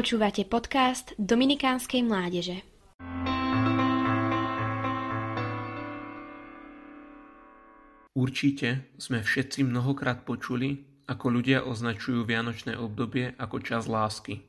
Počúvate 0.00 0.48
podcast 0.48 1.12
Dominikánskej 1.20 2.00
mládeže. 2.08 2.64
Určite 8.16 8.96
sme 8.96 9.20
všetci 9.20 9.60
mnohokrát 9.68 10.24
počuli, 10.24 10.88
ako 11.04 11.26
ľudia 11.28 11.68
označujú 11.68 12.24
vianočné 12.24 12.80
obdobie 12.80 13.36
ako 13.36 13.60
čas 13.60 13.92
lásky. 13.92 14.40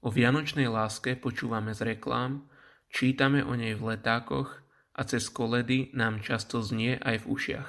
O 0.00 0.08
vianočnej 0.08 0.72
láske 0.72 1.20
počúvame 1.20 1.76
z 1.76 1.92
reklám, 1.92 2.48
čítame 2.88 3.44
o 3.44 3.52
nej 3.52 3.76
v 3.76 3.92
letákoch 3.92 4.56
a 4.96 5.04
cez 5.04 5.28
koledy 5.28 5.92
nám 5.92 6.24
často 6.24 6.64
znie 6.64 6.96
aj 7.04 7.28
v 7.28 7.28
ušiach. 7.28 7.68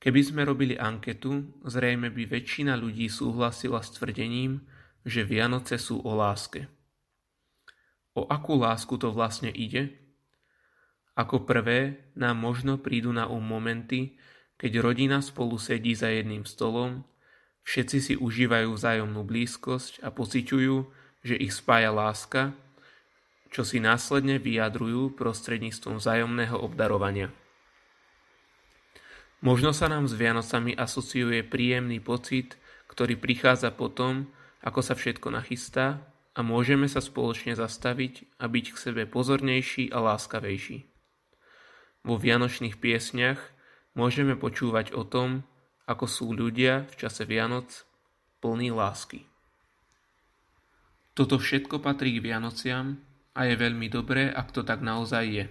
Keby 0.00 0.20
sme 0.24 0.48
robili 0.48 0.80
anketu, 0.80 1.44
zrejme 1.68 2.08
by 2.08 2.40
väčšina 2.40 2.72
ľudí 2.72 3.12
súhlasila 3.12 3.84
s 3.84 3.92
tvrdením, 4.00 4.80
že 5.02 5.26
Vianoce 5.26 5.78
sú 5.78 6.02
o 6.02 6.12
láske. 6.14 6.70
O 8.12 8.28
akú 8.28 8.60
lásku 8.60 8.94
to 9.00 9.10
vlastne 9.10 9.48
ide? 9.48 9.96
Ako 11.16 11.44
prvé 11.44 12.08
nám 12.16 12.40
možno 12.40 12.80
prídu 12.80 13.12
na 13.12 13.28
um 13.28 13.40
momenty, 13.40 14.16
keď 14.56 14.80
rodina 14.80 15.18
spolu 15.20 15.60
sedí 15.60 15.92
za 15.92 16.08
jedným 16.08 16.46
stolom, 16.48 17.04
všetci 17.66 17.98
si 18.00 18.14
užívajú 18.16 18.72
vzájomnú 18.72 19.20
blízkosť 19.26 20.00
a 20.04 20.08
pociťujú, 20.08 20.76
že 21.24 21.34
ich 21.36 21.52
spája 21.52 21.92
láska, 21.92 22.56
čo 23.52 23.66
si 23.68 23.82
následne 23.82 24.40
vyjadrujú 24.40 25.12
prostredníctvom 25.12 26.00
vzájomného 26.00 26.56
obdarovania. 26.56 27.28
Možno 29.42 29.74
sa 29.74 29.90
nám 29.90 30.06
s 30.06 30.14
Vianocami 30.14 30.72
asociuje 30.78 31.42
príjemný 31.42 31.98
pocit, 31.98 32.56
ktorý 32.88 33.18
prichádza 33.18 33.74
potom, 33.74 34.30
ako 34.62 34.80
sa 34.80 34.94
všetko 34.94 35.28
nachystá 35.34 36.00
a 36.32 36.40
môžeme 36.40 36.88
sa 36.88 37.02
spoločne 37.02 37.52
zastaviť 37.58 38.38
a 38.40 38.48
byť 38.48 38.66
k 38.72 38.76
sebe 38.78 39.02
pozornejší 39.04 39.92
a 39.92 39.98
láskavejší. 40.00 40.88
Vo 42.02 42.14
vianočných 42.18 42.78
piesniach 42.78 43.38
môžeme 43.94 44.34
počúvať 44.34 44.96
o 44.96 45.04
tom, 45.04 45.44
ako 45.84 46.06
sú 46.08 46.32
ľudia 46.32 46.88
v 46.88 46.94
čase 46.96 47.26
Vianoc 47.28 47.84
plní 48.40 48.72
lásky. 48.72 49.26
Toto 51.12 51.36
všetko 51.36 51.84
patrí 51.84 52.16
k 52.16 52.24
Vianociam 52.24 52.96
a 53.36 53.44
je 53.44 53.54
veľmi 53.54 53.92
dobré, 53.92 54.32
ak 54.32 54.48
to 54.56 54.64
tak 54.64 54.80
naozaj 54.80 55.24
je. 55.28 55.44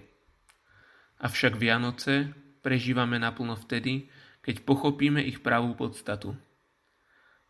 Avšak 1.21 1.61
Vianoce 1.61 2.33
prežívame 2.65 3.21
naplno 3.21 3.53
vtedy, 3.53 4.09
keď 4.41 4.65
pochopíme 4.65 5.21
ich 5.21 5.45
pravú 5.45 5.77
podstatu. 5.77 6.33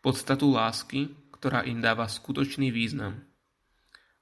Podstatu 0.03 0.51
lásky, 0.51 1.15
ktorá 1.41 1.65
im 1.65 1.81
dáva 1.81 2.05
skutočný 2.05 2.69
význam. 2.69 3.25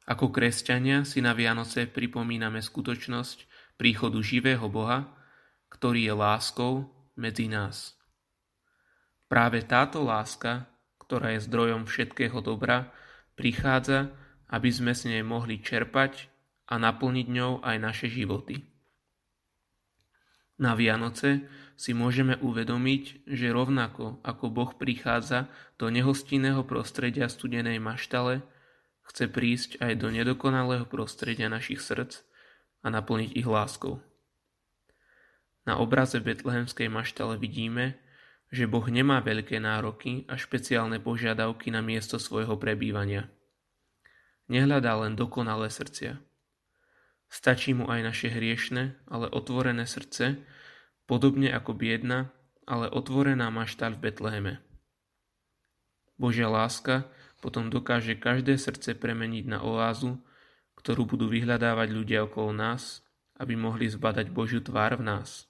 Ako 0.08 0.31
kresťania 0.31 1.03
si 1.03 1.20
na 1.20 1.36
Vianoce 1.36 1.84
pripomíname 1.84 2.64
skutočnosť, 2.64 3.44
príchodu 3.76 4.23
živého 4.23 4.72
Boha, 4.72 5.11
ktorý 5.67 6.08
je 6.08 6.14
láskou 6.16 6.73
medzi 7.20 7.52
nás. 7.52 8.00
Práve 9.28 9.67
táto 9.67 10.00
láska, 10.00 10.72
ktorá 11.03 11.36
je 11.36 11.44
zdrojom 11.44 11.84
všetkého 11.92 12.39
dobra, 12.39 12.95
prichádza, 13.36 14.16
aby 14.48 14.72
sme 14.72 14.95
s 14.95 15.04
nej 15.04 15.20
mohli 15.20 15.59
čerpať 15.59 16.31
a 16.72 16.80
naplniť 16.80 17.28
ňou 17.28 17.59
aj 17.67 17.76
naše 17.83 18.08
životy. 18.08 18.64
Na 20.64 20.72
Vianoce 20.72 21.52
si 21.80 21.96
môžeme 21.96 22.36
uvedomiť, 22.44 23.24
že 23.24 23.56
rovnako 23.56 24.20
ako 24.20 24.52
Boh 24.52 24.76
prichádza 24.76 25.48
do 25.80 25.88
nehostinného 25.88 26.68
prostredia 26.68 27.32
studenej 27.32 27.80
maštale, 27.80 28.44
chce 29.08 29.32
prísť 29.32 29.80
aj 29.80 30.04
do 30.04 30.12
nedokonalého 30.12 30.84
prostredia 30.84 31.48
našich 31.48 31.80
srdc 31.80 32.20
a 32.84 32.92
naplniť 32.92 33.32
ich 33.32 33.48
láskou. 33.48 34.04
Na 35.64 35.80
obraze 35.80 36.20
betlehemskej 36.20 36.92
maštale 36.92 37.39
vidíme, 37.39 37.95
že 38.52 38.68
Boh 38.68 38.84
nemá 38.92 39.23
veľké 39.23 39.64
nároky 39.64 40.28
a 40.28 40.36
špeciálne 40.36 41.00
požiadavky 41.00 41.72
na 41.72 41.80
miesto 41.80 42.20
svojho 42.20 42.60
prebývania. 42.60 43.32
Nehľadá 44.52 45.00
len 45.00 45.16
dokonalé 45.16 45.72
srdcia. 45.72 46.20
Stačí 47.30 47.72
mu 47.78 47.88
aj 47.88 48.02
naše 48.04 48.28
hriešne, 48.34 49.00
ale 49.06 49.30
otvorené 49.30 49.86
srdce, 49.86 50.42
podobne 51.09 51.49
ako 51.49 51.73
biedna, 51.73 52.30
ale 52.70 52.86
otvorená 52.86 53.49
maštaľ 53.49 53.97
v 53.97 54.02
Betleheme. 54.05 54.53
Božia 56.21 56.45
láska 56.45 57.09
potom 57.42 57.73
dokáže 57.73 58.14
každé 58.14 58.61
srdce 58.61 58.93
premeniť 58.93 59.49
na 59.49 59.65
oázu, 59.65 60.21
ktorú 60.77 61.09
budú 61.09 61.25
vyhľadávať 61.33 61.89
ľudia 61.89 62.30
okolo 62.30 62.53
nás, 62.53 63.02
aby 63.42 63.58
mohli 63.58 63.89
zbadať 63.89 64.30
Božiu 64.30 64.61
tvár 64.61 65.02
v 65.02 65.09
nás. 65.09 65.49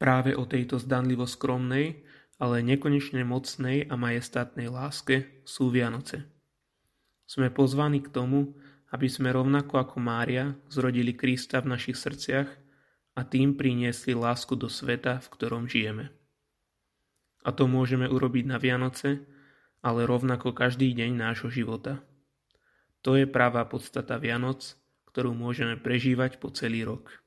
Práve 0.00 0.32
o 0.32 0.48
tejto 0.48 0.80
zdanlivo 0.80 1.28
skromnej, 1.28 2.08
ale 2.40 2.64
nekonečne 2.64 3.20
mocnej 3.28 3.84
a 3.84 4.00
majestátnej 4.00 4.72
láske 4.72 5.44
sú 5.44 5.68
Vianoce. 5.68 6.24
Sme 7.28 7.52
pozvaní 7.52 8.00
k 8.00 8.08
tomu, 8.08 8.56
aby 8.90 9.06
sme 9.06 9.28
rovnako 9.28 9.76
ako 9.76 9.96
Mária 10.00 10.56
zrodili 10.72 11.12
Krista 11.12 11.60
v 11.60 11.76
našich 11.76 12.00
srdciach 12.00 12.69
a 13.14 13.20
tým 13.26 13.58
priniesli 13.58 14.14
lásku 14.14 14.54
do 14.54 14.70
sveta, 14.70 15.18
v 15.20 15.28
ktorom 15.28 15.64
žijeme. 15.66 16.10
A 17.44 17.50
to 17.52 17.64
môžeme 17.64 18.04
urobiť 18.08 18.44
na 18.48 18.60
Vianoce, 18.60 19.24
ale 19.80 20.04
rovnako 20.04 20.52
každý 20.52 20.92
deň 20.92 21.16
nášho 21.16 21.48
života. 21.48 22.04
To 23.00 23.16
je 23.16 23.24
práva 23.24 23.64
podstata 23.64 24.20
Vianoc, 24.20 24.76
ktorú 25.08 25.32
môžeme 25.32 25.80
prežívať 25.80 26.36
po 26.36 26.52
celý 26.52 26.84
rok. 26.84 27.19